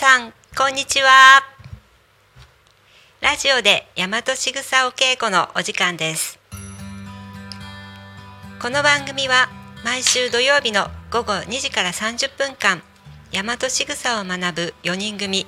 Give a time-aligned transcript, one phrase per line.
[0.00, 1.42] さんこんにちは。
[3.20, 6.38] ラジオで大和しぐさお稽古のお時間です。
[8.62, 9.50] この番組は
[9.84, 12.80] 毎週土曜日の午後2時から30分間
[13.30, 15.46] 大和しぐさを学ぶ4人組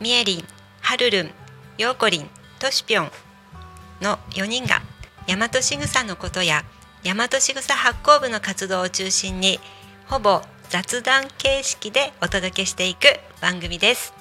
[0.00, 0.44] みえりん、
[0.80, 1.30] はるるん、
[1.78, 3.10] ようこりん、としぴょん
[4.00, 4.82] の4人が
[5.28, 6.64] 大和しぐさのことや
[7.04, 9.60] 大和しぐさ発行部の活動を中心に
[10.08, 10.42] ほぼ
[10.74, 13.06] 雑談形式でお届けしていく
[13.40, 14.12] 番組です。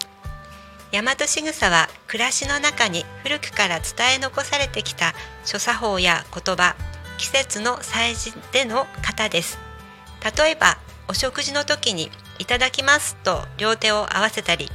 [0.92, 5.16] 大和しぐさは暮らしの中に古くから伝え残されてきた
[5.46, 6.76] 諸作法や言葉
[7.18, 9.58] 季節の祭事での型です。
[10.38, 14.70] 例えばお食事の時に「いただきます」と両手を合わせたり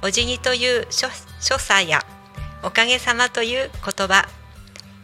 [0.00, 2.02] お辞儀という所所作や
[2.62, 4.26] おかげさまという言葉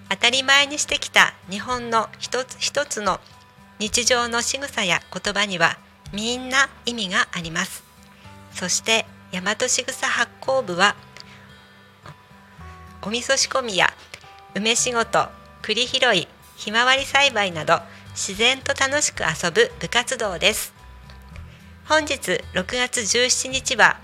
[0.09, 3.21] 当たり前にしてきた日本の一つ一つの
[3.79, 5.77] 日常の仕草や言葉には
[6.13, 7.85] みんな意味があります。
[8.53, 10.97] そして大和しぐさ発行部は
[13.03, 13.93] お味噌仕込みや
[14.55, 15.29] 梅仕事
[15.63, 17.81] 栗拾いひまわり栽培など
[18.13, 20.73] 自然と楽しく遊ぶ部活動です。
[21.87, 22.15] 本日
[22.55, 23.99] 6月17日は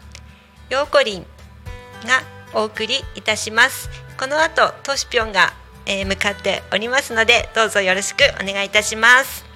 [0.68, 2.22] ようこりんが
[2.54, 3.88] お送りいたします。
[4.18, 5.52] この後としぴょんが、
[5.86, 9.51] えー向かっておりますのでどうぞよろしくお願いいたします。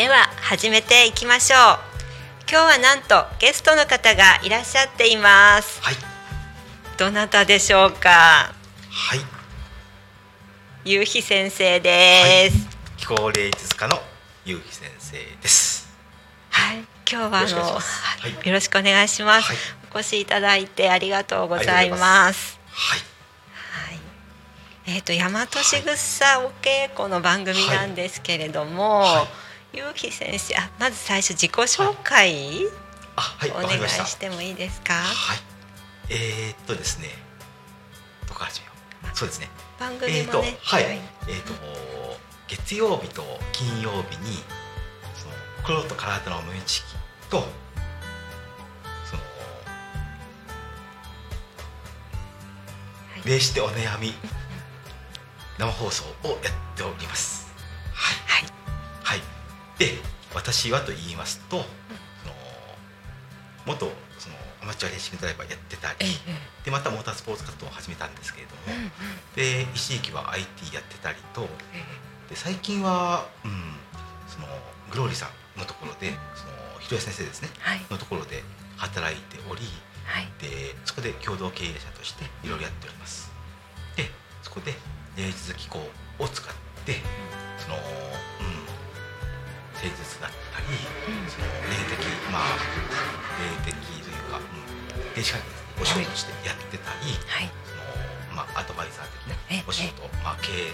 [0.00, 1.60] では始めていきましょう。
[2.50, 5.78] 今日はなんとゲストの方がいらっしゃっています。
[5.82, 5.94] はい。
[6.96, 8.08] どなたでしょうか？
[8.08, 9.18] はい。
[10.86, 12.66] ゆうひ先生です。
[12.96, 13.98] 気候霊術家の
[14.46, 15.92] ゆうひ先生です。
[16.48, 18.02] はい、今日はあのよろしくお願いします。
[18.02, 18.32] はい。
[18.32, 19.56] はいよろしくお願いします、はい。
[19.94, 22.58] お越しいただいてありがとうございます。
[22.70, 22.98] はい。
[23.84, 24.94] はい。
[24.96, 29.28] えっ、と大和しぐさお稽古の番組なんですけれども、は
[29.72, 32.66] ゆうひ先生あまず最初自己紹介、
[33.16, 34.94] あはいお願いしてもいいですか？
[34.94, 35.38] はい。
[36.08, 37.08] えー、っとですね。
[38.26, 38.72] どこから始めよ
[39.12, 39.16] う。
[39.16, 39.48] そうですね。
[39.78, 41.52] 番えーと組もね、はい、えーと
[42.48, 43.22] 月曜日と
[43.52, 44.42] 金曜日に
[45.14, 46.84] その心と体の無意識
[47.30, 47.44] と
[49.04, 49.22] その
[53.12, 53.28] はい。
[53.28, 54.14] 霊視でお悩み
[55.58, 57.39] 生放送をやっております。
[59.80, 59.96] で
[60.34, 62.34] 私はと言いますと、その
[63.64, 65.96] 元そのアマチュアレーシングドライバーやってたり、
[66.28, 68.60] えでまたモータースポーツ活動を始めたんですけれども、
[69.34, 71.82] で一時期は IT やってたりとえ
[72.28, 73.74] で最近は、うん、
[74.28, 74.46] その
[74.92, 77.80] グローリーさんのところでその広江先生ですねえはい。
[77.90, 78.44] のところで
[78.76, 79.62] 働いており
[80.04, 80.28] はい。
[80.38, 83.32] でそこで共同経営者としていろいろやっております。
[83.96, 84.04] で
[84.42, 84.74] そこで
[85.16, 85.78] 芸術機構
[86.18, 86.54] を使っ
[86.84, 86.96] て
[87.58, 87.80] その、うん、
[89.80, 90.76] 誠実だったり、
[91.32, 92.60] その霊的まあ
[93.40, 93.74] 霊的
[94.04, 94.12] とい。
[94.12, 95.46] うか、うん、霊視関係
[95.80, 97.48] お仕事としてやってたり、はい。
[97.64, 97.72] そ
[98.30, 100.72] のまあアドバイザー的なえお仕事、まあ経営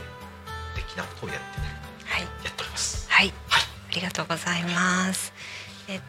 [0.75, 2.23] 的なことをやってたりとはい。
[2.45, 3.07] やっております。
[3.09, 3.33] はい。
[3.49, 3.63] はい。
[3.63, 5.33] ありがとうございます。
[5.89, 6.01] え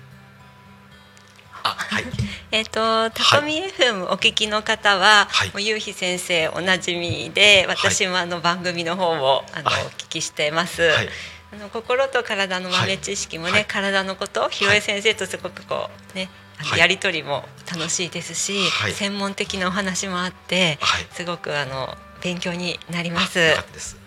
[1.63, 2.03] あ、はい。
[2.49, 5.49] えっ、と高見 FM お聞きの方は、はい。
[5.49, 9.83] もうゆうひ先生おなじみで私もあの番組の方をあの、はい。
[9.83, 11.09] お聞きしてます、はい。
[11.53, 13.65] あの心と体の豆知識もね、はい。
[13.65, 16.79] 体のこと広江先生とすごくこうねはい。
[16.79, 18.91] やり取りも楽しいですし、はい。
[18.91, 21.07] 専門的なお話もあってはい。
[21.11, 23.39] すごくあの勉強になります。
[23.39, 23.97] あよかったです。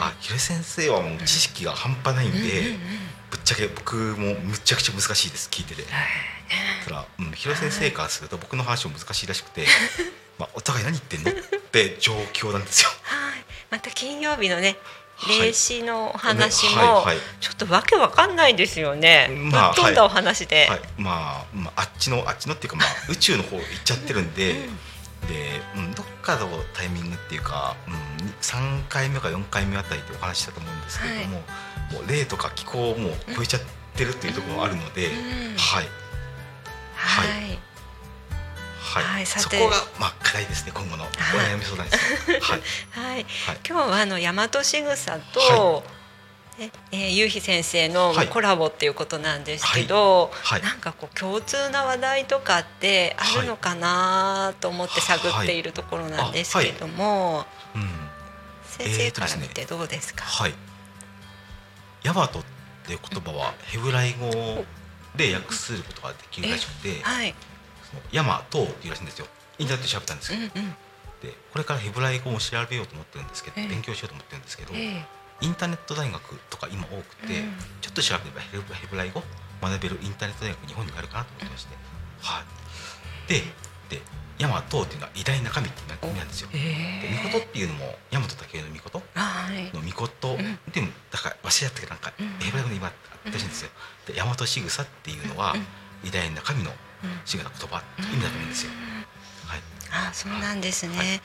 [0.00, 2.38] あ、ひろ先生はもう知識が半端ないんで、
[3.30, 5.84] ぶっちゃけ僕もむちゃくちゃ難しいです聞いてて。
[6.86, 9.64] ただ、うん、ひろ先生からすると僕の話も難しいらしくて、
[10.38, 11.30] まあお互い何言ってんの？
[11.30, 11.34] っ
[11.70, 12.90] て状況なんですよ。
[13.02, 14.76] はい、また金曜日のねはい
[15.28, 19.28] 霊視のお話も、はいはいちょっとわけわかんないですよね。
[19.50, 20.66] まあぶっ飛んだお話で。
[20.66, 27.94] はい、まあ、まあ、あっちのあっちのっていうか、まあ、 宇宙の方行っちゃってるんで、で、うん、どっかのタイミングっていうか、うん、
[28.42, 31.42] 3回目か4回目あたりでお話ししたと思うんですけれども、
[31.92, 33.60] もう霊とか気候をもう超えちゃっ
[33.94, 35.56] てるっていうところがあるので、うん。
[35.56, 35.88] はい。
[36.94, 37.65] はい、はい
[38.96, 39.58] はい、はいさて。
[39.58, 42.30] そこがまあ課題ですね今後のお悩み相談です。
[42.40, 42.62] はい。
[42.92, 43.26] はい、はい。
[43.68, 45.82] 今日はあの大和しぐさと、は
[46.58, 48.28] で、えー、ゆうひ先生のはい。
[48.28, 50.62] コラボっていうことなんですけど、はい。
[50.62, 58.10] なんかこう共通な話題とかってあるのかなと思って探っているところなんですけども、うん。
[58.64, 60.24] 先生から見てどうですか？
[60.24, 60.54] はい。
[62.02, 62.42] ヤマトっ
[62.86, 64.64] ていう言葉はヘブライ語
[65.16, 67.34] で訳することができるらしくてはい。
[67.90, 69.26] そのヤマトっていうらしいんですよ。
[69.58, 70.70] インターネットで調べたんですけど、うんうん。
[71.22, 73.68] でこれからヘブライ語を調べようと思ってるんですけど、ええ。
[73.68, 75.04] 勉強しようと思ってるんですけど、え
[75.40, 77.54] インターネット大学とか今多くて、うん。
[77.80, 79.22] ちょっと調べればヘブライ語
[79.62, 81.74] 学べるインターネット大学日本にあるかなと思ってまして、
[82.20, 83.28] はい。
[83.28, 83.42] で
[83.88, 84.02] で
[84.38, 86.48] ヤマトっていうのは偉大な神っていう意味なんですよ。
[86.52, 86.58] え。
[86.58, 89.64] でえ御事っていうのも大和武尊の御事はい。
[89.72, 90.58] の御事、ん。
[90.72, 92.28] でもだから忘れちゃったけどなんかうん。
[92.40, 92.92] ヘブライ語で今あっ
[93.24, 93.70] たらしいんですよ。
[94.06, 95.66] で大和仕草っていうのはうん。
[96.08, 96.70] 偉大な神の
[97.06, 98.48] う言葉意味だと思うん。
[98.48, 98.72] ですよ。
[99.46, 99.60] はい。
[100.08, 100.60] あ、そうなん。
[100.60, 100.96] ですね。
[100.96, 101.20] はい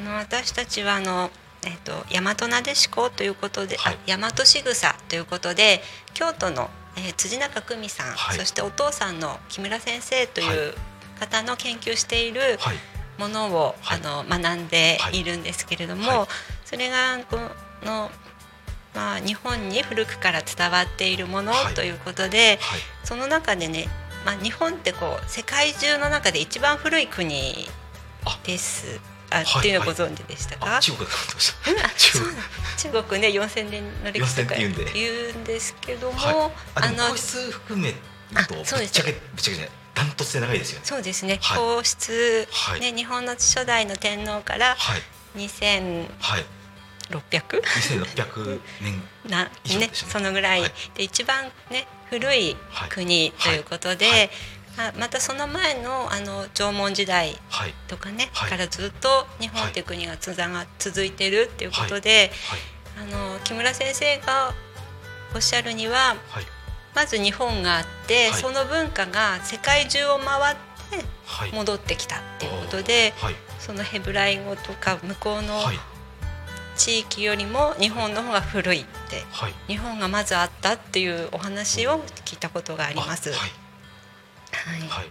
[0.00, 1.30] あの私たちはあの。
[1.66, 5.82] えっと大和なでしこということで、はい大和仕草ということで
[6.14, 9.18] 京都の、えー辻中久美さん、はいそしてお父さん。
[9.18, 10.74] の木村先生という
[11.18, 12.58] 方の研究している。
[13.18, 14.68] ものを、はいあの学ん。
[14.68, 15.42] でいるん。
[15.42, 16.28] ですけれども、
[16.64, 17.36] それがこ
[17.84, 18.10] の、
[18.94, 22.60] まあ、日本に古くから伝わっているものということで、
[23.02, 23.88] その中でね、
[24.24, 27.68] まあ、日本ってこう世界中の中で一番古い国
[28.24, 29.00] あです。
[29.30, 30.78] あ、はいっていうのをご存知でしたか？
[30.78, 31.52] あ中国だと思ってまし
[32.82, 32.90] た。
[32.90, 33.20] 中国。
[33.20, 34.92] ね4000年の歴史とか4000って言うんで。
[34.94, 36.52] 言うんですけども、はい。
[36.74, 37.94] あの皇室含める
[38.48, 38.92] とぶっあそうです。
[38.92, 39.70] ちゃけぶっちゃけじゃない。
[39.94, 40.86] ダントツで長いですよね。
[40.86, 41.58] そうですね、はい。
[41.58, 42.80] 皇室、はい。
[42.80, 45.02] ね日本の初代の天皇からはい。
[45.38, 46.44] 2600はい。
[47.10, 50.10] 2600年なね以上ですね。
[50.10, 50.62] そのぐらい。
[50.94, 52.56] で一番ね古い
[52.90, 54.30] 国ということで、はい。
[54.78, 57.74] あまたその前のあの縄文時代はい。
[57.88, 58.50] とかね、はい。
[58.50, 62.30] からずっと日本っていう国がつなが続いてるっていうことで、
[62.96, 63.10] はい。
[63.10, 64.52] あの木村先生が
[65.34, 66.44] おっしゃるにははい。
[66.94, 68.40] まず日本があって、はい。
[68.40, 70.56] その文化が世界中を回っ
[70.90, 71.52] てはい。
[71.52, 73.34] 戻ってきたっていうことで、はい。
[73.58, 75.78] そのヘブライ語とか向こうのはい
[76.78, 79.54] 地域よりも日本の方が古いってはい。
[79.66, 83.30] 日本がまずあったっていうお話を聞いたことがあります。
[83.30, 83.50] あはい。
[84.80, 84.88] はい。
[84.88, 85.10] はい、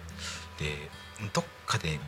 [0.57, 0.89] で
[1.33, 1.99] どっかで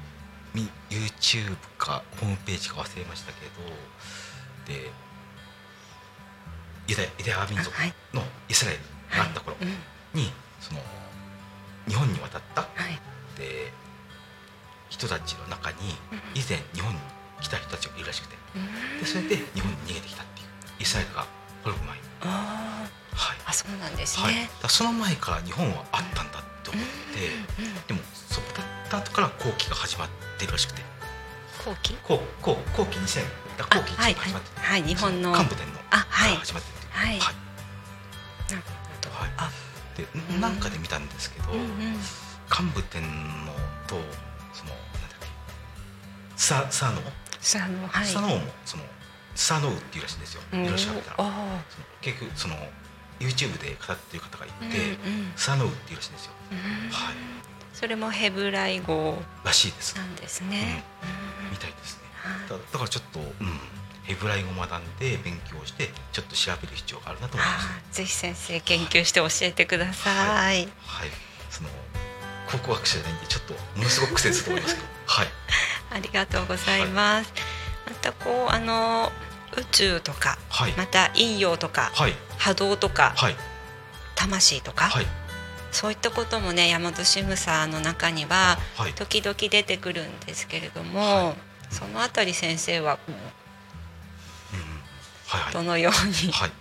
[0.54, 4.90] み YouTube かホームページか忘れましたけどで
[6.88, 7.94] ユダヤユダヤ民族はい。
[8.14, 8.80] のイスラエル
[9.18, 9.68] があった頃うん。
[10.20, 10.80] に、その
[11.88, 12.62] 日本に渡った。
[12.62, 13.38] はい。
[13.38, 13.72] で
[14.90, 15.78] 人たちの中に
[16.34, 17.00] 以前日本に
[17.42, 18.36] 来た人たちがいるらしくて。
[19.00, 20.48] でそれで日本に逃げてきたっていう。
[20.80, 21.26] イスラエルが
[21.64, 23.38] 滅ぶ前に、あはい。
[23.38, 26.84] ーあそうなんですはい、だその前から日本はあったんだって思っ
[27.14, 27.62] て。
[27.62, 30.82] うんでもそこだった後から後期が始まってるらしくて。
[31.66, 31.96] 後期？
[32.08, 33.24] 後後後期2000
[33.58, 34.12] だから後期はい。
[34.14, 35.32] 一番始まってる、はい日本の。
[35.32, 36.36] 幹部天皇あはい。
[36.38, 36.94] 始まってるっていう。
[36.94, 37.08] はい。
[37.10, 37.20] はい。
[37.20, 38.70] なるほ
[39.02, 39.10] ど。
[39.10, 39.32] はい。
[39.38, 39.52] あ。
[39.98, 41.68] でんなんかで見たんですけど、うんうん。
[42.50, 43.52] 幹部天皇
[43.88, 43.96] と
[44.54, 45.28] そのなんだっけ。
[46.38, 47.02] ササノ？
[47.02, 47.12] さ
[47.56, 48.06] あのはい。
[48.06, 48.84] サノもその
[49.36, 50.42] サノウっていうらしいんですよ。
[50.52, 51.18] いろいろ調べたら。
[51.18, 51.62] その
[52.02, 52.56] 結局その
[53.20, 56.92] YouTube で語ってる方がいて、うんうんサノウっていうらしいんですよ、うん。
[56.92, 57.16] はい。
[57.74, 60.84] それもヘブライ語らしいです、なんですね。
[61.52, 62.04] みたいですね。
[62.24, 63.60] はいだだからちょっと、うん、
[64.04, 67.74] ヘブライ語を学んで勉強してちょっと調べる必要があるなと思いました。
[67.74, 70.12] あーぜひ先生研究して教えてくださ
[70.54, 70.68] い。
[70.86, 71.10] はい。
[71.50, 71.70] その
[72.52, 74.88] 考古学者じゃないんでちょっとものすごく苦戦すると思いますけど。
[75.06, 75.28] はい
[75.92, 77.34] ありがとうございます。
[77.88, 79.12] またこうあの
[79.58, 80.72] 宇宙とか、はい。
[80.74, 82.14] また陰陽とか、はい。
[82.38, 83.36] 波動とか、はい。
[84.16, 85.06] 魂とか、はい。
[85.72, 88.94] そういったこともね大和仕草の中にははい。
[88.94, 91.74] 時々出てくるんですけれども、はい。
[91.74, 93.16] そのあたり先生はうん。
[93.16, 93.20] は
[95.38, 95.54] いはい。
[95.54, 96.52] どのようにはい。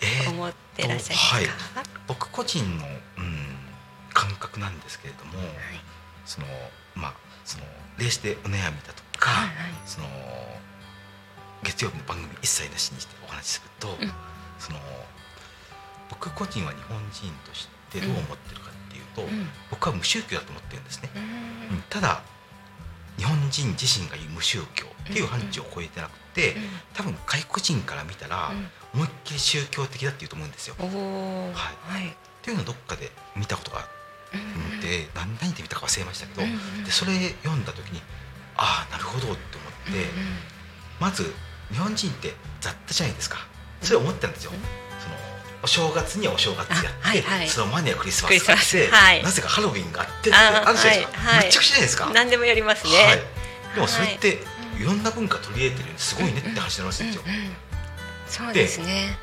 [0.00, 1.36] えー思ってらっしゃいますか？
[1.36, 1.46] はい。
[2.06, 2.86] 僕個人の、
[3.18, 3.46] うん、
[4.12, 5.32] 感覚なんですけれども、
[6.24, 6.46] その
[6.94, 7.14] まあ
[7.44, 7.64] その
[7.98, 9.72] 霊視でお悩みだとか、はいはい。
[9.86, 10.06] その
[11.62, 14.12] 月曜日の番組一切なしにしてお話しすると、うん。
[14.58, 14.78] その
[16.10, 19.48] 僕個人は日本人としてどう思ってるかっていうと、うん。
[19.70, 21.76] 僕は無宗教だと思ってるんですね、うん。
[21.76, 22.22] うんただ
[23.16, 26.62] 日本人自身が言う無宗教っていう範疇を超えてなくて、うん。
[26.92, 28.52] 多分外国人から見たら、
[28.92, 30.74] 思いっきり宗教的だっていうと思うんですよ。
[30.78, 30.90] はい。
[30.92, 32.08] はい。
[32.08, 32.12] っ
[32.42, 33.88] ていうのをどっかで見たことがあうんっ
[34.30, 36.42] て、何何で見たか忘れましたけど、
[36.84, 38.02] でそれ読んだ時に
[38.56, 39.36] ああなるほどって思っ
[39.94, 40.10] て、
[41.00, 41.34] まず
[41.72, 43.38] 日本人って雑多じゃないですか。
[43.82, 44.58] それ思ってたんですよ、うん。
[45.00, 45.14] その
[45.62, 47.48] お正月にはお正月やって、あはいはい。
[47.48, 49.22] その前にはクリスマスがあって、スはい。
[49.22, 51.42] なぜかハロウィンがあってあるじゃないですか、はいはい。
[51.42, 52.92] めっちゃくちゃじゃないですか、何でもやりますね。
[53.04, 53.20] はい、
[53.74, 54.38] でもそれって、
[54.76, 54.82] うん。
[54.82, 57.22] いろんな文化取り入れてるすごいねって話になりますよ、
[58.28, 59.16] そうですね。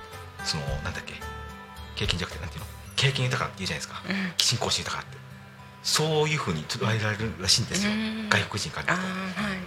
[0.43, 1.13] そのなんだっけ
[1.95, 2.62] 経験じゃなくてなんていうの？
[3.03, 4.01] 経験豊かって言うじゃないですか。
[4.07, 4.33] うん。
[4.37, 5.17] 信仰心豊かって。
[5.83, 7.91] そういうふうに捉えられるらしいんですよ。
[7.91, 8.29] うん。
[8.29, 9.41] 外国人からあ見ると。
[9.41, 9.57] ーはい。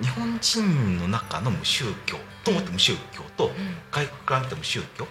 [0.00, 3.52] 日本人の中の無宗教と思って無宗教とうん。
[3.90, 5.08] 外国から見た無宗教っ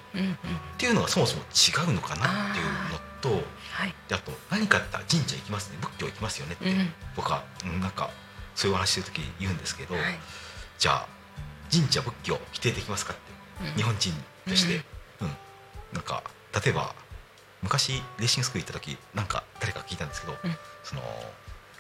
[0.78, 3.94] ていうのがそもそも違うのかなっていうのとはい。
[4.08, 5.78] であと何かあったら神社行きますね。
[5.82, 6.94] 仏教行きますよねって、うん。
[7.16, 8.10] 僕はうんなんか
[8.54, 10.04] そういうお話してる時言うんですけど、はい。
[10.78, 11.08] じゃあ
[11.72, 13.22] 神社仏教否定できますかって。
[13.70, 13.78] うん。
[13.78, 14.14] 日本人
[14.48, 14.84] として、
[15.22, 15.28] うん。
[15.94, 16.94] なんか例えば
[17.66, 20.56] 昔レーシングスクール行った時なんか誰か聞いたんですけど、うん。
[20.84, 21.02] その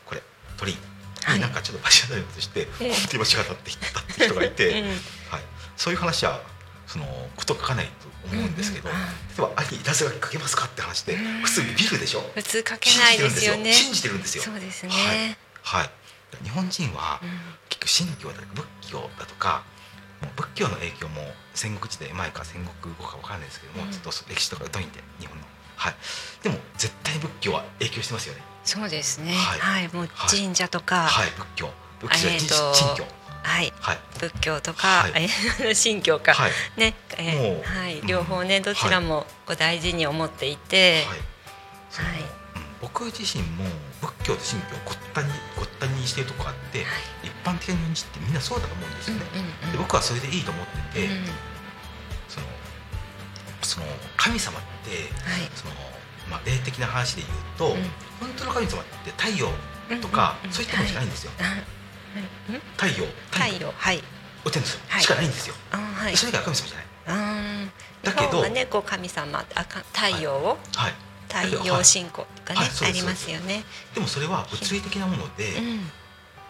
[0.05, 0.21] これ
[0.57, 0.77] 鳥に
[1.23, 1.39] はい。
[1.39, 2.93] なんかちょっと場所だよとして、ええ。
[2.93, 4.99] 本当に場所が当たってきたって人がいて、う んはい、
[5.77, 6.41] そういう話は
[6.87, 8.95] そのこと書かないと思うんですけど、うん。
[8.95, 11.41] うん例えば「兄いたずらかけますか?」って話でうん。
[11.43, 12.31] 普通ビルでしょ？
[12.35, 13.73] 普通かけないですよね。
[13.73, 14.43] 信じてるんですよ。
[14.43, 15.37] そうですね。
[15.63, 15.89] はい、はい、
[16.43, 17.55] 日本人はうん。
[17.69, 19.63] 結局神教だとか仏教だとか
[20.37, 23.91] 仏教の影響も戦国時代前か戦国後か分からないですけども、うん。
[23.91, 25.43] ちょっと歴史とか疎いんで日本の
[25.75, 25.95] はい。
[26.43, 28.41] でも絶対仏教は影響してますよね。
[28.63, 29.33] そうですね。
[29.33, 29.59] はい。
[29.59, 29.93] はい。
[29.93, 31.29] もう神社とかはい。
[31.31, 31.69] 仏教。
[31.99, 33.05] 仏教えー教。
[33.43, 33.73] はい。
[33.79, 33.99] はい。
[34.19, 35.11] 仏教とかはい。
[35.15, 36.33] えー 神教か。
[36.33, 36.51] はい。
[36.77, 36.93] ね。
[37.17, 37.99] えーはい。
[37.99, 38.07] うん。
[38.07, 41.05] 両方ねどちらもこう大事に思っていて。
[41.05, 41.17] はい。
[42.07, 42.19] はい。
[42.19, 42.27] うん。
[42.81, 43.65] 僕自身も
[44.01, 46.87] 仏教と神教をごったにごったにしてるとこあって、はい。
[47.23, 49.71] 一般的な日本人ってみんなそうだと思うんですよね、うんうんうん。
[49.71, 51.29] で僕はそれでいいと思ってて、うん
[53.65, 53.85] その
[54.17, 54.89] 神様って
[55.27, 55.49] はい。
[55.55, 55.73] その、
[56.29, 57.81] まあ、霊的な話で言うと、うん。
[58.19, 59.49] 本当の神様って太陽
[60.01, 60.53] とか、うんうんうん。
[60.53, 61.43] そういったものじゃないんですよ、あ
[62.49, 62.61] うん？
[62.77, 63.07] 太陽。
[63.31, 63.73] 太陽。
[63.75, 64.03] はい。
[64.45, 65.01] お天ですよ、はい。
[65.01, 66.15] しかないんですよ、あはい。
[66.15, 66.85] それ以外は神様じゃない。
[67.07, 67.13] う
[67.65, 67.71] ん
[68.03, 70.93] だけどねこう神様あか太陽をはい。
[71.27, 73.63] 太陽信仰とかねありますよね。
[73.93, 75.89] でもそれは物理的なもので、うん。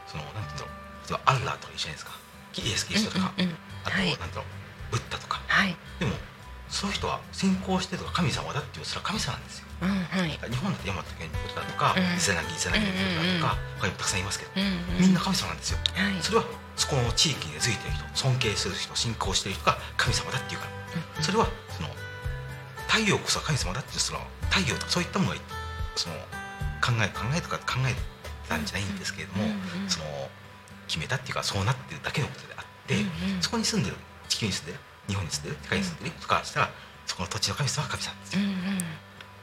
[0.06, 1.10] そのなんていうんだろう。
[1.10, 2.12] 例えばアッラーとか一緒じゃないですか。
[2.56, 4.10] イエス・キリストとか、うんうんうんあと、はい。
[4.10, 4.46] なんだろう。
[4.92, 5.42] ブッダとか。
[5.48, 5.76] はい。
[6.00, 6.12] でも
[6.76, 9.66] そういう人は信仰してるとか神様だっていうそれは神様なんですよ。
[9.82, 10.30] うんはい。
[10.30, 12.04] 日本だと大和健のことだとか、うん。
[12.04, 15.80] 伊勢崎伊勢崎のことだとか、他にもたくさんいますけど、うんうんみんな神様なんですよ。
[15.80, 16.22] はい。
[16.22, 16.44] それは
[16.76, 20.68] そこの地域に根付いてる人尊敬する人信仰してる人が神様だっていうか
[21.16, 21.24] ら。
[21.24, 21.90] それはその
[22.88, 24.20] 太陽こそ神様だっていうその
[24.52, 25.38] 太陽とかそういったものが
[25.96, 26.16] その
[26.84, 27.96] 考え考えとか考え
[28.48, 29.48] たんじゃないんですけれども、
[29.88, 30.06] その
[30.88, 32.96] 決めたっていうかそうなってるだけのことであって、
[33.42, 36.70] そこに住んでる地球に住んでる日本に住んでる世界に住んでる人からしたら
[37.06, 38.42] そこの土地の神様は神様ですよ。
[38.42, 38.56] うんうん。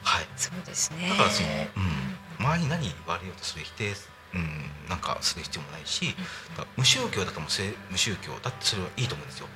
[0.03, 0.27] はい。
[0.35, 1.09] そうですね。
[1.09, 3.95] だからその、うん、周りに何言われようとする否定、
[4.35, 6.15] うん、なんかする必要もないし、
[6.75, 9.47] 無宗教だともせ無宗教だってそれはいいと思うんですよ。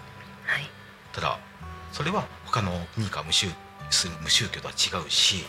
[0.45, 0.69] はい。
[1.11, 1.39] ただ
[1.91, 3.47] それは他の国が無宗
[3.89, 5.45] する無宗教とは違うし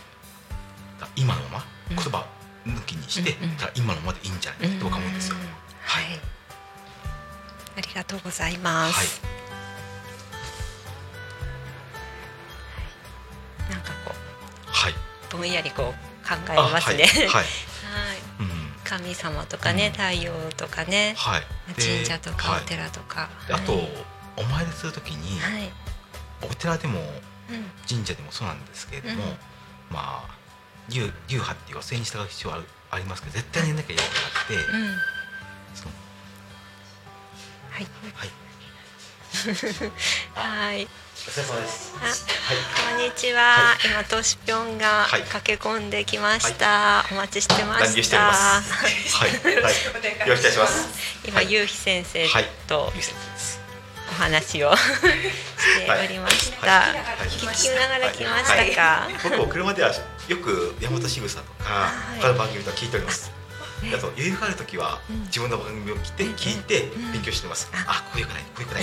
[1.14, 1.96] 今のままうん。
[1.96, 2.26] 言葉
[2.66, 5.48] 抜きにして、うんうん今のままでいいんじゃないかって僕は思うんですよ、うんは
[5.84, 6.04] はい。
[6.14, 6.20] い。
[7.76, 9.22] ありがとうございます。
[9.22, 9.47] なん
[15.36, 17.04] ぼんやりこう考えあますね。
[17.28, 17.44] はい、
[18.40, 18.48] うん。
[18.84, 19.92] 神様とかねうん。
[19.92, 21.42] 太陽とかねはい、
[21.74, 22.62] で神社とかはい。
[22.62, 23.28] お寺とか。
[23.46, 23.88] であと、はい。
[24.38, 25.70] お参りするときに、はい。
[26.42, 27.64] お寺でもうん。
[27.88, 29.30] 神社でもそうなんですけれども、うん。
[29.90, 30.38] まあ
[30.88, 34.96] 流流派っていうかそれに従う必要はあるありますけど絶対にやんなきゃいけないことがあって、うん。
[35.74, 35.92] その
[37.70, 37.86] はい。
[38.14, 38.47] はい
[40.34, 40.84] はい。
[40.84, 41.94] お疲れ様です。
[42.00, 42.96] あはい。
[42.96, 43.90] こんにちは、はい。
[43.90, 47.98] 今トシピョンがはい駆け込んできました、お待ちしてます。
[47.98, 50.88] はい、はい、よろしくお願いします。
[51.24, 51.52] 今、はい。
[51.52, 52.92] ゆうひ先生はいと
[54.10, 54.82] お話をし
[55.86, 56.94] ておりました、
[57.28, 59.92] 聞きながら来ましたか、僕も車では
[60.28, 62.20] よく山本渋さんとかはい。
[62.20, 63.28] 他の番組とか聞いております。
[63.28, 63.37] ね
[63.94, 65.22] あと余裕がある時はうん。
[65.22, 67.12] 自分の番組を聞いてうん聞いてうん。
[67.12, 67.70] 勉強してます。
[67.72, 68.04] あ。
[68.06, 68.82] あこういうくないこういうくない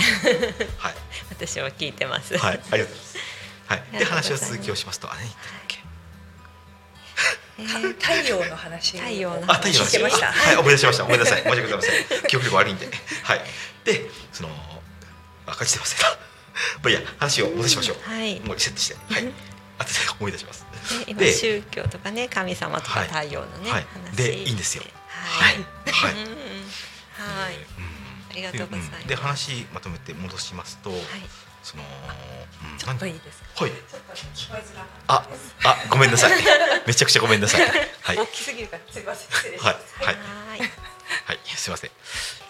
[0.78, 0.94] はい。
[1.30, 2.54] 私は聞いてます、はい。
[2.54, 3.18] ありがとうございます。
[3.66, 3.82] はい。
[3.98, 5.78] で話を続きをしますとあれ言ってたっけ？
[7.58, 8.98] えー太陽の話。
[8.98, 9.96] 太陽のあ、太陽の話。
[9.96, 10.26] 聞いてました。
[10.32, 11.04] はい、思い出しました。
[11.04, 11.42] ごめんなさい。
[11.42, 12.22] 申し訳ございません。
[12.28, 12.88] 記憶力悪いんで。
[13.22, 13.40] はい。
[13.84, 14.50] で、その、
[15.46, 16.00] あ、感じてません。
[16.02, 16.06] ま
[16.84, 18.10] あいいや、話を戻しましょう。
[18.10, 18.40] はい。
[18.40, 18.96] もうリセットして。
[19.10, 19.32] はい。
[19.78, 20.65] 後で思い出します。
[20.88, 23.08] で今で宗教とかね神様とかはい。
[23.08, 23.86] 太陽のね、はい。
[24.10, 24.16] 話。
[24.16, 24.84] でいいんですよ。
[25.08, 25.54] はい。
[25.54, 26.14] はい。
[27.16, 27.54] はい。
[28.30, 29.04] ありがとうございます。
[29.04, 29.08] ん。
[29.08, 31.00] で、話まとめて戻しますと、はい。
[31.62, 33.64] その、うん、ちょっといいですか？
[33.64, 33.72] はい。
[33.72, 35.28] ちょっと聞こえづらかっあ、
[35.64, 36.32] あ、ごめんなさい。
[36.86, 37.60] めちゃくちゃごめんなさい。
[37.62, 38.16] はい。
[38.16, 39.74] た大きすぎるからすいません失礼しはい。
[39.74, 39.94] ます。
[40.04, 40.06] はい。
[40.06, 40.16] はい。
[41.26, 41.90] はい、すみません。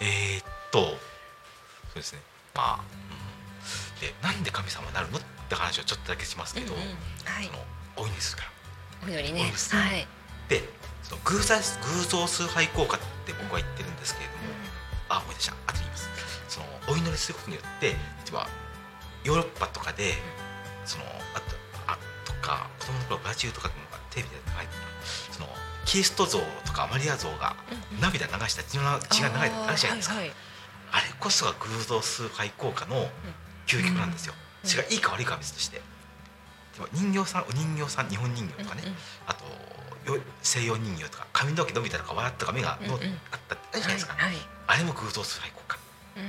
[0.01, 2.19] えー、っと、そうですね。
[2.53, 5.17] まあ、うん、で、なんで神様になるの？
[5.17, 6.87] って話をちょっとだけしますけど、うんうん。
[7.25, 7.45] はい。
[7.47, 7.65] その
[7.97, 8.49] お祈りするか
[9.01, 9.07] ら。
[9.07, 9.41] お祈りね。
[9.41, 10.07] はい。
[10.47, 10.63] で、
[11.03, 11.61] その偶像偶
[12.07, 14.43] 像崇拝効果って僕は言ってるんですけれども、
[15.09, 15.53] あ、思い出した。
[15.67, 16.09] 後で言います。
[16.47, 18.47] そのお祈りすることによって、例えば
[19.23, 20.13] ヨーロッパとかで、
[20.85, 21.55] そのあと
[21.87, 23.69] あとか子供の頃ブラジルとか
[24.09, 24.73] テレビで書いて
[25.29, 25.47] たその
[25.85, 27.55] キリスト像とかマリア像が
[28.01, 30.35] 涙流した血の血が流れてあるじゃないですか、はいはい。
[30.91, 33.09] あれこそが偶像崇拝効果の
[33.67, 34.69] 究極なんですよ、うん。
[34.69, 35.81] それがいいか悪いかは別として
[36.93, 38.95] 人形さんお人形さん日本人形とかね、うんうん。
[39.25, 39.45] あと
[40.13, 43.17] よ西洋人形とか髪の毛伸びたとか笑ったとか目がの、うんうん。
[43.31, 43.39] あっ
[43.71, 44.37] たじゃないですか、はいはい。
[44.67, 45.77] あれも偶像崇拝効果
[46.17, 46.23] うん。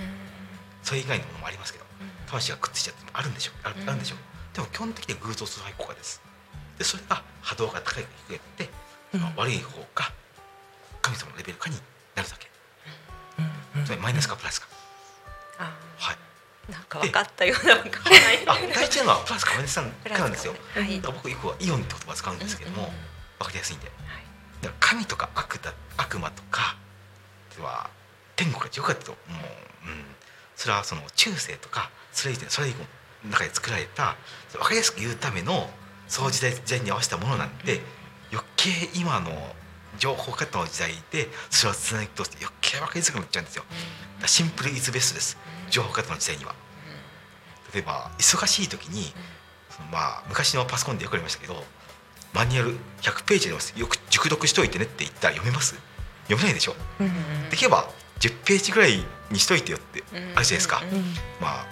[0.82, 1.84] それ以外のものもありますけど
[2.26, 3.52] 魂がくっついちゃってもあるんでしょ？
[3.52, 3.88] うあるうん。
[3.88, 4.16] あるんでしょ？
[4.16, 4.18] う
[4.54, 6.20] でも基本的には偶像崇拝効果です。
[6.78, 8.70] でそれが波動が高いか低いかで、
[9.14, 9.20] うん。
[9.36, 10.12] 悪い方か
[11.02, 11.76] 神様のレベルかに
[12.14, 12.48] なるだけ。
[13.76, 13.84] うん。
[13.84, 14.68] つまりマイナスかプラスか、
[15.58, 16.16] あはい。
[16.16, 16.18] ー
[16.68, 18.38] なんか分かったような分かんない。
[18.46, 20.54] あ大事なのはプラスかマイナスなん なんですよ。
[20.74, 21.00] はい。
[21.00, 22.92] 僕よくはイオンって言葉を使うんですけども、
[23.40, 23.86] うかりやすいんで。
[23.86, 23.96] はい。
[24.62, 26.76] だから神とか悪だ悪魔とか
[27.56, 27.90] では
[28.36, 29.16] 天国が地獄かとも
[29.86, 30.04] う、うん、
[30.56, 32.78] それはその中世とかそれ以前それ以後
[33.24, 34.16] の中で作られた
[34.52, 35.70] 分かりやすく言うための
[36.06, 37.80] その時代時代に合わせたものなんで
[38.32, 39.30] 余計今の
[39.98, 43.64] 情報過多の時代でそれをつなぎ通して余計分かりやすくなっちゃうんですよ。
[44.26, 45.38] シンプルイズベストです
[45.70, 46.54] 情報過多の時代には。
[47.74, 49.12] 例えば忙しい時に
[49.68, 51.62] そのまあ昔のパソコンでよくありましたけど
[52.32, 55.74] マニュアル100ページありますよく熟読しといてねって言ったら読めます？
[56.28, 56.74] 読めないでしょ？
[57.00, 57.10] うん
[57.50, 57.88] できれば
[58.20, 61.04] 10ページぐらいにしといてよってうんあるじゃないですか、うんうん
[61.40, 61.66] まあ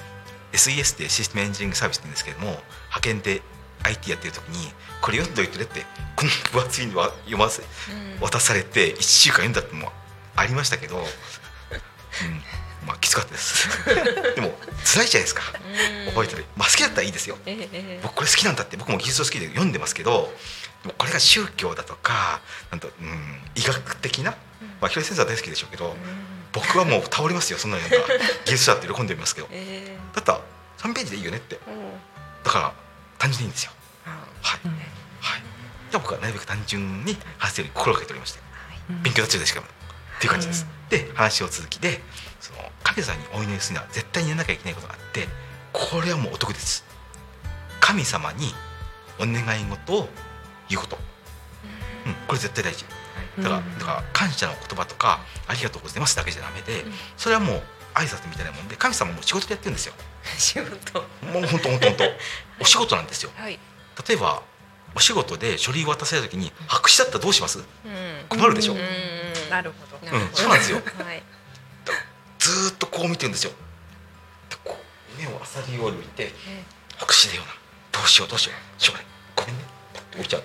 [0.52, 2.46] SES ってシステムエンジニアリングサービスって言うんですけれども
[2.88, 3.42] 派遣で
[3.82, 4.72] IT やってる時に
[5.02, 5.80] これ読んどいてねって
[6.14, 7.66] この分厚いのは読ませう
[8.18, 8.20] ん。
[8.20, 9.92] 渡されて1週間読んだってのも
[10.34, 11.04] ありましたけど、うん、
[12.86, 13.68] まあきつかったです。
[14.34, 15.42] でも辛いじゃないですか。
[16.06, 16.12] うん。
[16.12, 17.36] 覚えてる、まあ、好きだったらいいですよ。
[18.02, 18.76] 僕これ好きなんだって。
[18.76, 20.32] 僕も技術書好きで読んでますけど
[20.96, 22.40] これが宗教だとか
[22.70, 24.30] なんと、うん、医学的な、
[24.80, 25.96] まあ、広井先生は大好きでしょうけど
[26.52, 27.58] 僕はもう倒れますよ。
[27.58, 29.48] そんなの読んだら技術者って喜んでみますけど。
[29.52, 30.40] えだったら
[30.78, 31.58] 3ページでいいよねって。
[32.44, 32.72] だから
[33.18, 33.72] 単純でいいんですよ。
[34.06, 34.70] あはい、うん。
[35.20, 35.42] はい。
[35.90, 38.40] じゃあ僕はなるべく単純に話すように心がけておりまして。
[38.88, 39.02] うん。
[39.02, 39.66] 勉強途中でしかも。
[39.66, 40.88] っていう感じです、うん。
[40.88, 42.00] で話を続きで
[42.94, 45.28] その神様にお祈りするには絶対にやらなきゃいけないことがあって
[45.72, 46.84] これはもうお得です。
[47.80, 48.54] 神様に
[49.18, 50.08] お願い事を
[50.68, 50.98] 言うこと、
[52.06, 52.84] うん、これ絶対大事。
[53.38, 56.92] だから,、うんだから感謝の言葉とかありがとうございますだけじゃダメで、うん。
[57.16, 57.62] それはもう
[57.94, 59.94] 挨拶みたいなもんで神様も仕事でやってるんですよ。
[60.38, 61.00] 仕事。
[61.32, 62.04] もう本当本当本当。
[62.60, 63.30] お仕事なんですよ。
[63.36, 63.58] はい。
[64.08, 64.42] 例えば
[64.94, 67.58] お仕事で書類を渡された時に白紙だったらどうします？
[67.58, 67.66] うん。
[68.28, 68.80] 困るでしょ、うん。
[69.50, 70.30] なるほどなるほど。
[70.30, 70.82] うんそうなんですよ。
[71.04, 71.22] はい
[72.46, 73.50] ずーっとこう見てるんですよ。
[74.50, 74.76] でこ
[75.18, 76.32] う目をあさりように見てえ
[76.96, 77.52] 白紙だよな。
[77.92, 78.82] どうしようどうしよう。
[78.82, 79.64] しょうがないごめんね。
[79.94, 80.42] パッと置いちゃう。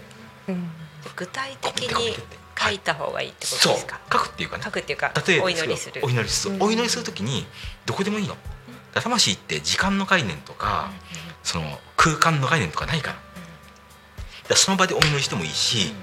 [0.49, 0.71] うん。
[1.05, 2.15] え具体ご的に
[2.57, 3.99] 書いた方がいいってことですか？
[4.11, 4.63] 書くっていうかね。
[4.63, 6.01] 書くっていうか例えばお祈りする。
[6.03, 6.63] お祈りする、うん。
[6.63, 7.45] お祈りする時に
[7.85, 8.35] どこでもいいの、
[8.93, 10.89] 魂って時間の概念とか、
[11.43, 13.17] その空間の概念とかないから,、
[14.49, 15.93] だその場でお祈りしてもいいし、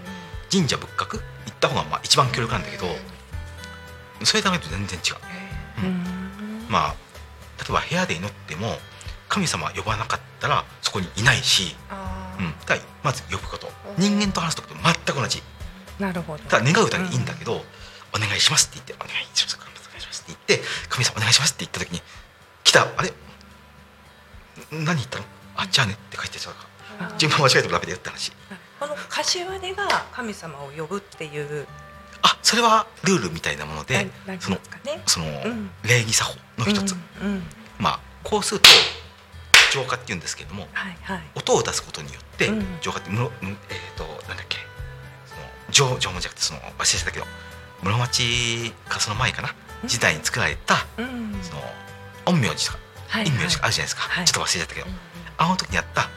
[0.51, 2.87] 神社仏閣行った方がまあ一番強力なんだけど、
[4.25, 5.48] それだけと全然違う、うん
[6.69, 6.95] まあ
[7.59, 8.77] 例えば部屋で祈っても
[9.29, 13.67] 神様呼ばなかったらそこにいないし、あうん、だまず呼ぶこと。
[13.67, 15.43] うん人間と話す時と全く同じ。
[15.99, 16.45] なるほど。
[16.45, 17.65] ただ願うだけでいいんだけど、
[18.15, 22.01] お願いしますって言ってお願いしますお願いしますって言って神様お願いしますって言った時に
[22.63, 22.83] 来た。
[22.97, 23.09] あれ？
[24.79, 25.25] ん何言ったの？
[25.57, 26.67] あじゃあねって書いてちゃうか。
[27.11, 28.33] ら順番間違えてもダメだよって話。
[28.79, 31.88] この柏根が神様を呼ぶっていうあ
[32.49, 34.57] それはルールみたいなもので何その
[35.05, 35.71] そのうん。
[35.83, 37.43] 礼儀作法の一つ、うんうん。
[37.79, 38.69] まあこうすると
[39.71, 41.23] 浄化っていうんですけれどもはいはい。
[41.35, 42.65] 音を出すことによってうん。
[42.81, 43.57] 浄化ってむろむえっ、
[43.99, 44.57] となんだっけ
[45.27, 47.27] その縄縄文じゃなくてその忘れてたけど
[47.83, 49.55] 室町かその前かな？
[49.83, 49.89] うん。
[49.91, 51.39] 時代に作られたうん。
[51.43, 51.61] その
[52.25, 54.25] 陰陽師とかはい陰陽師とかあるじゃないですか、はい。
[54.25, 54.87] ちょっと忘れちゃったけど、
[55.37, 56.09] あの時にやった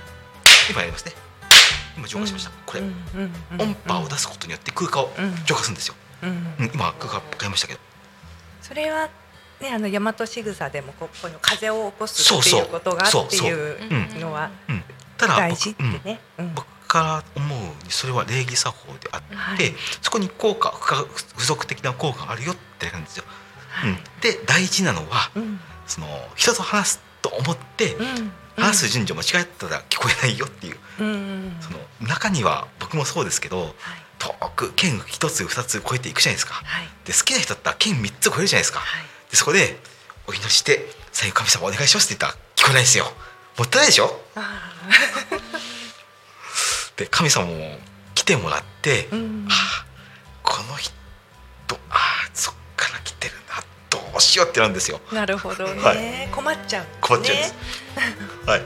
[0.70, 1.12] 今やりますね。
[1.98, 3.62] 今浄化しました、これ、うんうんうん。
[3.62, 5.36] 音波を出すことによって空間をうん。
[5.44, 6.30] 浄化するんですよ、うん。
[6.60, 7.80] うん、今空間変えましたけど。
[8.62, 9.10] それは
[9.60, 13.78] ねあの大和仕草でもここの風を起こすっていうことがっていう
[14.16, 14.20] うん。
[14.20, 14.50] のは
[15.18, 16.20] 大事ってね。
[16.38, 16.54] うん。
[16.56, 19.74] 僕から思うにそれは礼儀作法であって、はい。
[20.02, 20.74] そこに効果
[21.38, 23.24] 付属的な効果があるよって感じですよ、
[23.70, 23.92] はい。
[23.92, 25.60] うん、で大事なのはうん。
[25.88, 28.32] その人と話すと思ってうん。
[28.58, 30.78] 話す順序間違ったら聞こえないよっていう。
[31.00, 31.56] うん。
[31.62, 33.74] その中には僕もそうですけどはい
[34.22, 36.54] 遠く県一つ二つ超えていくじゃないですか。
[36.54, 36.88] はい。
[37.06, 38.80] で好きな人だったら県三つ超えるじゃないですか。
[38.80, 39.04] はい。
[39.32, 39.80] でそこで
[40.28, 43.12] お祈りして「最後神様お願いします」って言ったら聞こえないですよ。
[43.58, 44.22] もったいないでしょ？
[44.36, 44.72] あ
[46.98, 47.80] で神様も
[48.14, 49.48] 来てもらって、ーうん。
[49.50, 49.86] ああ
[50.44, 50.94] この人
[51.90, 55.02] ああそっから来てるなどうしようってなるんですよ。
[55.12, 56.90] なるほどね、は困っちゃうね。
[57.02, 57.54] 困っちゃうんです、
[58.46, 58.62] はい。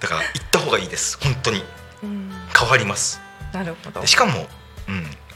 [0.00, 1.18] だから行った方ががいいです。
[1.22, 1.64] 本当に。
[2.02, 2.32] うん。
[2.58, 3.20] 変わります。
[3.52, 4.00] なるほど。
[4.00, 4.48] でしかも、うん、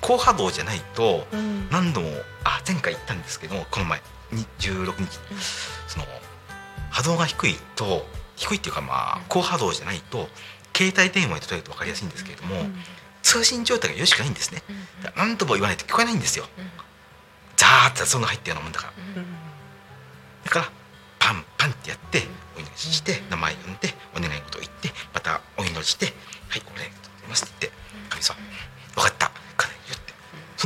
[0.00, 1.68] 高波動じゃないとうん。
[1.70, 2.08] 何度も
[2.44, 4.00] あ前回言ったんですけどもこの前
[4.32, 5.18] に16日、
[5.88, 6.04] その
[6.90, 10.28] 波動が低いと低いっていうかまあ高波動じゃないと
[10.76, 12.56] 携帯電話で例えると分かりやすいんですけれども、
[13.22, 14.62] 通信状態がよろしくないんですね、
[15.16, 16.46] 何度も言わないと聞こえないんですよ、
[17.56, 19.22] ザーッとその入ったようなもんだから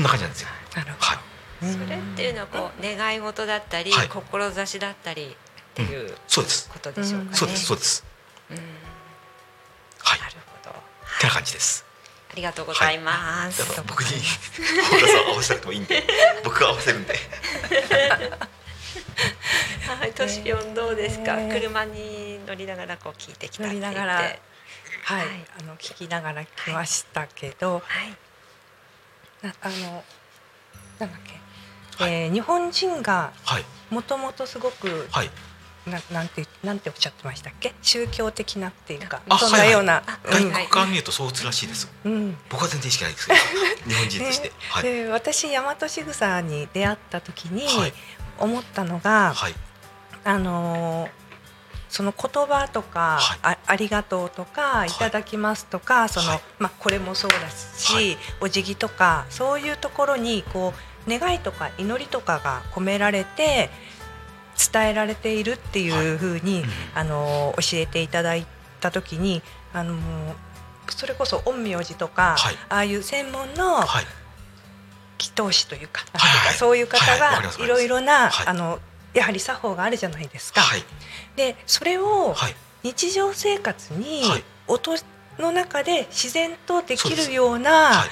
[0.01, 0.49] そんな感じなんですよ。
[0.77, 1.19] なるほはい。
[1.61, 4.09] どそれっていうのはこう願い事だったり、はい。
[4.09, 5.27] 志だったりっ
[5.75, 6.71] ていうそうです。
[6.71, 7.37] ことでしょうかね。
[7.37, 8.05] そうですそうです。
[8.51, 8.57] うん。
[8.57, 10.21] はい。
[10.21, 10.33] なる
[10.65, 10.71] ほど。
[10.71, 11.85] ってな感じです。
[12.33, 13.59] ありがとうございます。
[13.59, 14.23] だから僕に
[14.91, 16.03] 本田さん合わせなくてもいいんで。
[16.45, 17.15] 僕が合わせるんで。
[20.01, 23.95] はい、トシピョンどうですか、ね車に乗りながらこう聞いてきたって言って。
[23.95, 24.41] 乗りながらはい、
[25.03, 25.27] はい。
[25.61, 28.17] あの聞きながら来ましたけど、はい
[29.43, 30.05] なあの
[30.99, 31.21] なんだっ
[31.97, 32.13] け、はい。
[32.13, 33.65] えー日本人がはい。
[33.91, 35.31] もともとすごくはい。
[35.87, 37.75] ななんてなんておっしゃってましたっけ？
[37.83, 40.53] 宗教的なっていうかあそんなような、外うん。
[40.53, 41.91] 国から見るとそうらしいです。
[42.05, 42.37] うん。
[42.51, 43.39] 僕は全然意識ないですけど。
[43.89, 44.49] 日本人として。
[44.49, 44.55] ね。
[44.69, 44.83] はい。
[44.83, 47.95] で私大和しぐさに出会った時にはい。
[48.39, 49.55] 思ったのが、はい。
[50.25, 51.20] あのー
[51.91, 53.39] その言葉とか、はい。
[53.43, 58.17] あありがとうとか、い、ただきますとかその、はいまあ、これもそうだし、はい。
[58.41, 60.73] お辞儀とかそういうところにこ
[61.07, 63.71] う願いとか祈りとかが込められて
[64.73, 66.69] 伝えられているっていうふうに、うん。
[66.95, 68.47] あのー教えていただい
[68.81, 69.99] た時に、あのー
[70.89, 72.55] それこそ陰陽師とか、はい。
[72.69, 74.05] ああいう専門のはい。
[75.19, 76.55] 祈祷師というか,、はいはいはい。
[76.55, 78.47] そういう方がいろいろな、はい。
[78.47, 78.79] あの
[79.15, 80.61] やはり作法があるじゃないですか。
[80.61, 80.85] はい。
[81.37, 82.55] でそれをはい。
[82.83, 84.45] 日常生活にはい。
[84.67, 84.93] 音
[85.39, 88.09] の中で自然とできるような、はい。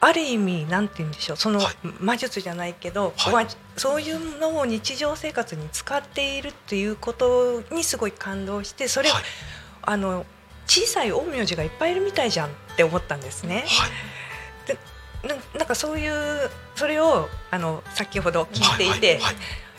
[0.00, 1.36] ある意味なんて言うんでしょう。
[1.36, 1.74] そのはい。
[2.00, 3.46] 魔術じゃないけど、はい。
[3.76, 9.22] そういうのを日常生活に使っているっていうことにすごい感動してそれ、はい。
[9.82, 10.24] あの
[10.66, 13.64] 小さい陰陽師がいっぱいいるみたいじゃんって思ったんですね。
[13.66, 13.90] はい。
[15.28, 19.34] ななんかそういうそれをあの先ほど聞いていて、はいはい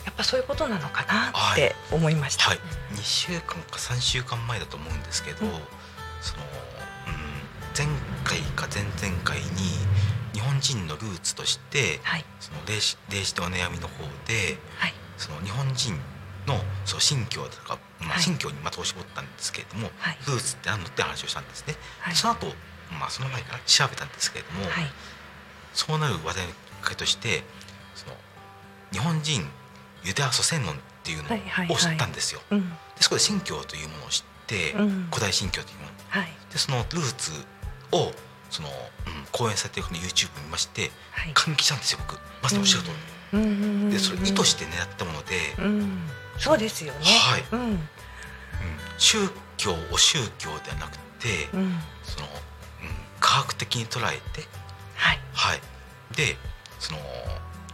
[0.05, 2.49] やっぱそういうことなのかなって思いました。
[2.49, 2.59] はい、
[2.93, 5.51] 2週間か3週間前だと思うんですけど、うん。
[6.21, 6.43] その、
[7.07, 7.17] うん、
[7.75, 7.87] 前
[8.23, 9.43] 回か前々回に
[10.33, 12.25] 日本人のルーツとしてはい。
[12.39, 14.93] その霊視霊視とお悩みの方ではい。
[15.17, 15.93] その日本人
[16.45, 18.21] のそう信教とか、まあ、はい。
[18.21, 20.17] 信教に的を絞ったんですけれども、はい。
[20.27, 21.75] ルーツって何のって話をしたんですね。
[21.99, 22.15] はい。
[22.15, 22.47] その後、
[22.99, 24.85] まあその前から調べたんですけれども、はい。
[25.73, 27.43] そうなる話題のきっかけとして
[27.95, 28.15] その
[28.91, 29.45] 日本人
[30.05, 32.41] ユダヤ祖先論っていうのを知ったんですよ。
[32.51, 32.69] うん。
[32.69, 35.07] でそこで信教というものを知って、うん。
[35.09, 35.91] 古代信教というもの。
[36.09, 36.27] はい。
[36.51, 37.31] でそのルーツ
[37.91, 38.11] を
[38.49, 41.31] その、うん、講演されてるの YouTube 見ましてはい。
[41.33, 42.19] 感激したんですよ僕。
[42.41, 42.89] まさにおっしゃる通
[43.33, 43.89] り、うん。
[43.89, 46.07] でそれ意図して狙ったもので、うん。
[46.37, 46.99] そうですよね。
[47.05, 47.43] はい。
[47.51, 47.59] うん。
[47.61, 47.79] うん。
[48.97, 49.17] 宗
[49.57, 51.79] 教を宗教ではなくて、うん。
[52.03, 52.33] その、うん、
[53.19, 54.47] 科学的に捉えて
[54.95, 55.19] はい。
[55.33, 55.61] はい。
[56.15, 56.37] で
[56.79, 56.99] その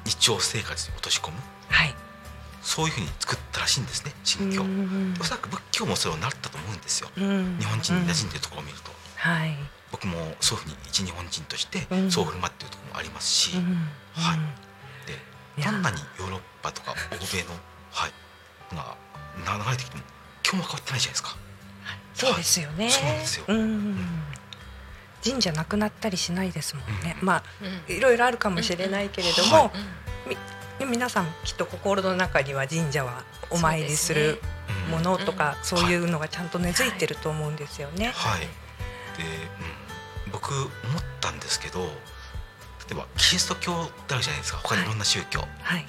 [0.06, 1.38] 日常生活に落とし込む。
[1.70, 1.96] はい
[2.62, 5.16] そういうふうに作ったらしいんですね信教、うん。
[5.20, 7.10] おそらく仏教もそれを習ったと思うんですよ。
[7.18, 7.58] うん。
[7.60, 9.58] 日本人に馴染んででるところを見ると、はい。
[9.92, 12.12] 僕もそういうふうに一日本人としてうん。
[12.12, 13.64] そう振る舞っているところもありますし、うん。
[14.14, 14.38] はい。
[14.38, 14.46] うん。
[15.06, 17.58] でどんなにヨーロッパとか欧米の
[17.92, 18.12] はい。
[18.76, 18.96] が
[19.46, 20.04] な流れてきても
[20.46, 21.38] 今日も変わってないじゃないですか。
[22.14, 22.90] そうですよね。
[22.90, 23.46] そうなんですよ。
[23.48, 23.98] うん
[25.24, 27.16] 神社なくなったりしないですもんね。
[27.20, 27.28] うん。
[27.28, 27.44] まあ
[27.88, 27.96] うん。
[27.96, 29.72] いろいろあるかもしれないけれども、はい
[30.86, 34.40] み皆さんきっと心の中には神社はお参りする
[34.88, 38.12] うんものとかんそういうのがちゃんと根付いてると思うんですよね。
[38.16, 38.42] はい。
[38.42, 38.48] で、
[40.26, 40.68] うん、僕思っ
[41.20, 41.88] たんですけど例
[42.92, 44.60] えばキリスト教ってあるじゃないですか。
[44.64, 45.86] 他にいろんな宗教、はい。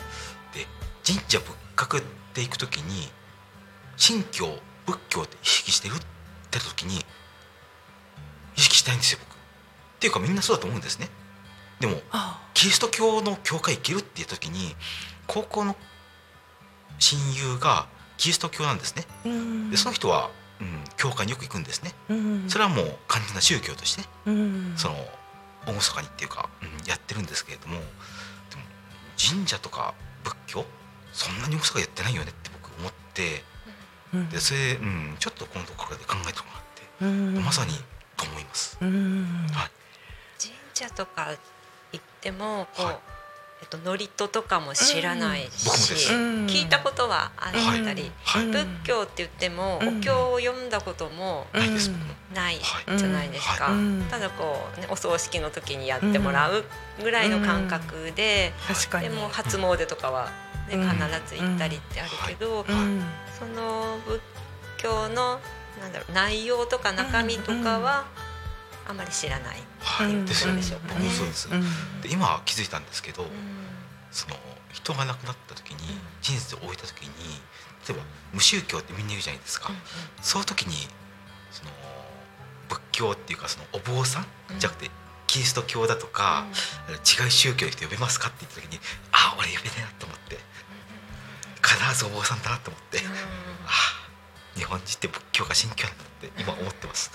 [0.54, 0.66] で
[1.04, 2.02] 神社仏閣っ
[2.34, 3.10] ていく時に
[3.98, 4.46] 神教
[4.86, 5.96] 仏教って意識してるっ
[6.50, 7.04] て時に
[8.56, 9.36] 意識したいんですよ僕。
[9.36, 9.38] っ
[10.00, 11.08] ていうかみんなそうだと思うんですね
[11.82, 14.76] でもあキリスト教の教会行けるっていう時に
[15.26, 15.74] 高校の
[17.00, 19.04] 親友がキリスト教なんですね。
[19.08, 19.70] あうん。
[19.70, 21.90] でその人は、うん、教会によく行くんですね。
[22.08, 22.44] うん。
[22.48, 24.74] それはもう完全な宗教としてうん。
[24.76, 24.94] その
[25.66, 27.82] 厳かにっていうか、うん、やってるんですけれどもでも
[29.18, 30.64] 神社とか仏教
[31.12, 33.42] そんなに厳かやってないよねって僕思って
[34.14, 34.28] うん。
[34.28, 37.42] でそれ、うん、ちょっとこのところで考えてもらって、うん。
[37.42, 37.72] まさに
[38.16, 38.78] と思います。
[38.80, 39.48] うん。
[39.50, 39.70] はい。
[40.38, 41.34] 神社とか
[41.92, 42.96] 行ってもこう、はい。
[43.62, 46.46] えっと祝詞とかも知らないし、うん。
[46.46, 48.46] 聞いたことはあったり、はい。
[48.46, 49.98] 仏教って言っても、うん。
[49.98, 54.06] お経を読んだこともないじゃないですか、うん。
[54.10, 56.64] ただこう、ね、お葬式の時にやってもらう
[57.00, 59.08] ぐらいの感覚で、確かに。
[59.08, 60.30] でも初詣とかは、
[60.68, 60.88] ね、うん。
[60.88, 63.04] 必ず行ったりってあるけど、うん。
[63.38, 64.20] その仏
[64.78, 65.40] 教の
[65.80, 68.06] なんだろう内容とか中身とかは
[68.88, 69.62] あまり知らない。
[69.80, 70.26] はい、うん。
[70.26, 70.62] ですよね。
[70.88, 71.48] 僕もそうです。
[71.50, 72.00] うん。
[72.00, 73.30] で今は気づいたんですけど、うん。
[74.10, 74.36] その
[74.72, 76.00] 人が亡くなった時にうん。
[76.20, 77.10] 人生を終えた時に
[77.88, 79.70] 例えば無宗教ってみんな言うじゃないですか、
[80.20, 80.88] その時に
[81.50, 81.70] その
[82.68, 84.58] 仏教っていうかそのお坊さん、うん。
[84.58, 84.90] じゃなくて
[85.26, 86.44] キリスト教だとか、
[86.88, 88.78] 違う宗教の人呼べますかって言った時に
[89.12, 90.38] あ俺呼べないなと思って
[91.62, 93.12] 必ずお坊さんだなと思って、うん。
[93.66, 93.70] あ
[94.54, 97.10] 日本人って仏教か神教なんだって今思ってます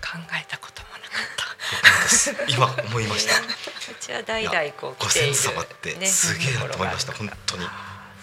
[0.00, 3.40] 考えたこともなかっ僕もです今思いました。
[3.40, 7.64] うちは代々こうご先祖様ってすげえなと思いました、本当に。
[7.64, 7.70] は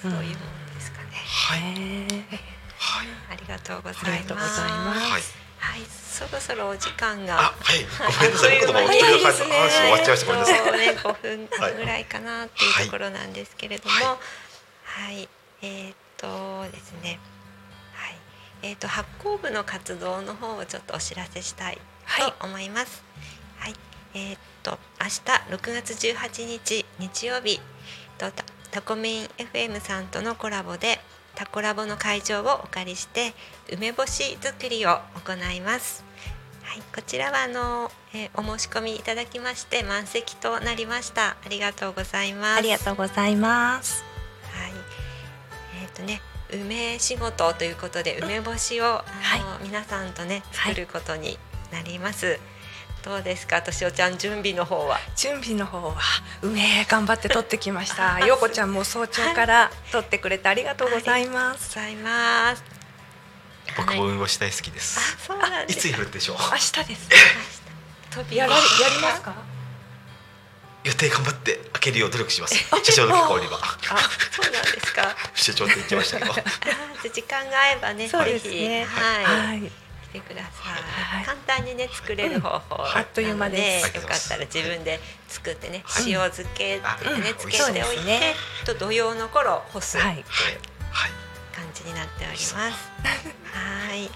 [0.02, 0.30] そういうもの
[0.74, 1.10] ですかね。
[1.50, 1.58] た。
[1.58, 1.60] い。
[1.60, 3.08] はい。
[3.32, 4.62] ありがとうございます。
[4.62, 5.22] はい。
[5.58, 7.40] はい、そろそろお時間が。
[7.40, 7.86] あはい。
[7.86, 10.26] ごめんなさい僕のお一人の話終わっちゃいました。
[10.26, 10.78] ごめんなさい。
[10.78, 14.18] ね、5分ぐらいかなっていうところなんですけれども、は、
[14.84, 15.24] はい。
[15.24, 15.30] い
[15.62, 17.20] えーっとですね、はい、
[18.66, 21.78] えーっと発行部の活動の方をちょっとお知らせしたい
[22.40, 23.04] と思います。
[23.60, 23.76] はい、
[24.16, 27.60] えーっと明日6月18日日曜日
[28.18, 31.00] とタタコメイン FM さんとのコラボで
[31.36, 33.36] タコラボの会場をお借りして
[33.72, 36.04] 梅干し作りを行います。
[36.64, 41.38] はい、こちらはあの、えーお申し込みいただきまして満席となりました。
[41.46, 42.58] ありがとうございます。
[42.58, 44.04] ありがとうございます。
[44.52, 44.72] はい。
[45.84, 46.20] えっ、とね、
[46.56, 49.04] 梅仕事ということで梅干しを、あ
[49.60, 51.38] の皆さんとね作ることに
[51.72, 52.40] なります。
[53.04, 54.98] どうですか、としおちゃん準備の方は。
[55.16, 55.96] 準備の方は
[56.42, 58.26] 梅頑張って取ってきました。
[58.26, 61.70] ようこちゃんも早朝から取ってくれてありがとうございます。
[61.70, 62.62] ございます。
[62.62, 62.76] はい
[63.78, 65.88] 僕も梅干し大好きです、あ、そうなんいつです。
[65.90, 66.38] やるんでしょう？
[66.38, 67.10] 明日です。
[68.12, 68.60] 飛びやらや
[68.96, 69.34] りますか？
[70.86, 72.56] 予定頑張って開けるよう努力します。
[72.84, 74.00] 社長の結果おりはあ、
[74.32, 75.16] そうなんですか。
[75.34, 76.34] 社長って言ってましたけど。
[77.12, 78.86] 時間が合えばね、そうですぜひ、ね。
[78.86, 79.62] はい、はい。
[79.62, 80.84] 来てください。
[80.84, 81.26] はい。
[81.26, 86.12] 簡単にね作れる方法あっという間でよかったら自分で作ってね、はい。
[86.12, 87.22] 塩漬けってうん。
[87.22, 90.14] ね、つけておいて、と土曜の頃干すはい。
[90.14, 90.28] っていう
[90.92, 91.12] はい。
[91.56, 92.54] 感じになっております。
[92.54, 92.70] は
[93.96, 94.10] い、あ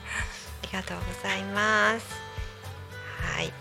[0.68, 2.06] りがとうございます。
[3.36, 3.52] はい。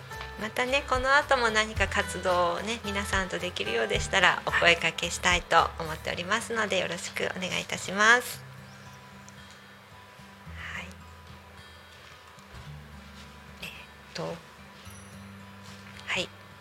[0.41, 8.41] またねこの後も何か活動をね皆さんとできるようでしたらお声かけしたいと思っておりますのでよろしくお願いいたします。
[10.75, 10.87] はい。
[13.63, 13.71] えーっ
[14.15, 14.48] とはい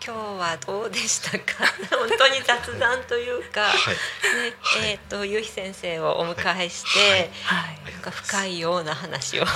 [0.07, 1.65] 今日はどうでしたか？
[1.91, 3.73] 本当に雑談というか、はい。
[3.73, 4.89] ねはい。
[4.91, 7.91] えーっとゆうひ先生をお迎えして、はい。
[7.91, 9.47] なんか深いような話を、い。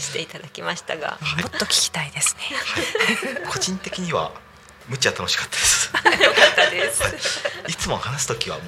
[0.00, 1.42] していただきましたが、はい。
[1.42, 3.42] もっと聞きたいですね。
[3.50, 4.32] 個人的には
[4.88, 5.90] むっちゃ楽しかったです。
[6.24, 7.02] よかったです。
[7.68, 7.74] い。
[7.74, 8.66] つも話す時はもう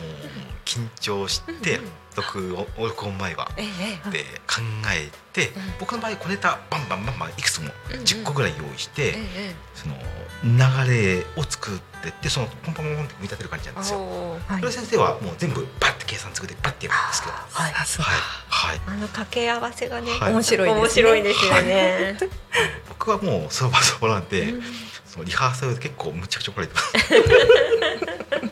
[0.66, 3.50] 緊張して録音録音前は。
[3.56, 3.64] え
[4.06, 4.60] えで考
[4.92, 5.48] えて、ん。
[5.78, 8.02] 僕の場合小ネタバンバンバンバンいくつもうんうん。
[8.02, 9.96] 10個ぐらい用意して、ええその
[10.44, 14.00] 流れを作ってってそのポンポンポンポンって組み立てる感じなんですよ。
[14.46, 14.60] はい。
[14.60, 17.72] それ先生はもう全部バッて計算作ってバッてやるんですけど、はい。
[17.72, 20.32] はい、あの掛け合わせがね、はい。
[20.32, 20.80] 面白いですね。
[20.80, 22.18] 面白いですよね。
[22.88, 24.62] 僕はもうその場その場なんで、うん。
[25.06, 26.92] そのリハーサルで結構むちゃくちゃ怒られてます。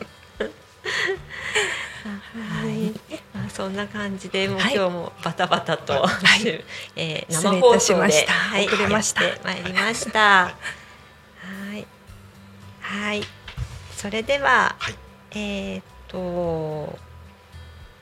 [3.61, 6.09] そんな感じでもうはい今日もバタバタと、は
[6.95, 8.33] えー生放送で、たしました。
[8.33, 9.21] はい、遅れました。
[9.43, 10.45] まいりました。
[10.45, 10.51] は
[11.75, 11.85] い、
[12.79, 13.21] はい、
[13.95, 14.95] それでは、はい。
[15.37, 16.97] えーっと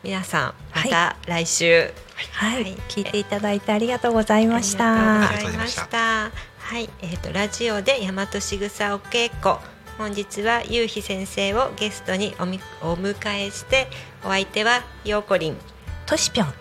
[0.02, 1.92] 皆さんまた来週、
[2.38, 2.76] はい、はい。
[2.88, 5.28] 聞いていただいてありがとうございました。
[5.28, 5.98] ありがとうございました。
[5.98, 9.58] はい、えっ、とラジオで大和しぐさお稽古。
[10.00, 13.90] 本日はゆうひ先生をゲストにおみお迎えして、
[14.24, 15.58] お相手はようこりん
[16.06, 16.54] としぴょん。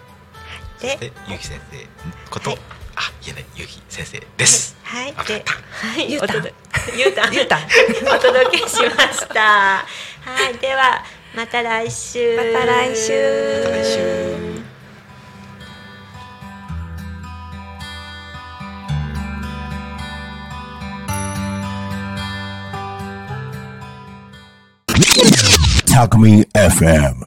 [0.83, 1.87] で、でゆうき先生
[2.31, 2.59] こと、はい。
[2.97, 4.77] あ言えないゆうき先生です。
[4.83, 6.35] はい、あで、はい、ゆうた。
[6.35, 6.45] ん
[6.97, 7.31] ゆうた。
[7.31, 7.59] ん、ゆうた。
[7.59, 7.61] ん
[8.13, 9.87] お届けしました。
[10.25, 11.05] はい、では
[11.37, 12.37] また来週。
[12.37, 13.63] また来週。
[13.63, 14.48] また来週。
[25.95, 27.17] Alchemy FM.